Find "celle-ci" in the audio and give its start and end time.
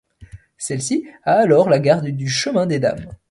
0.57-1.05